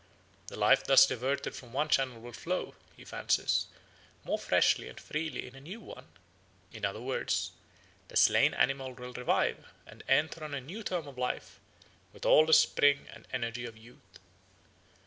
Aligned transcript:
The 0.47 0.57
life 0.57 0.83
thus 0.83 1.05
diverted 1.05 1.53
from 1.55 1.73
one 1.73 1.87
channel 1.87 2.19
will 2.19 2.33
flow, 2.33 2.73
he 2.97 3.05
fancies, 3.05 3.67
more 4.23 4.39
freshly 4.39 4.89
and 4.89 4.99
freely 4.99 5.45
in 5.45 5.53
a 5.53 5.61
new 5.61 5.79
one; 5.79 6.07
in 6.73 6.85
other 6.85 6.99
words, 6.99 7.51
the 8.07 8.17
slain 8.17 8.55
animal 8.55 8.93
will 8.93 9.13
revive 9.13 9.63
and 9.85 10.03
enter 10.07 10.43
on 10.43 10.55
a 10.55 10.59
new 10.59 10.81
term 10.81 11.07
of 11.07 11.19
life 11.19 11.59
with 12.13 12.25
all 12.25 12.47
the 12.47 12.53
spring 12.53 13.09
and 13.13 13.27
energy 13.31 13.63
of 13.65 13.77
youth. 13.77 14.17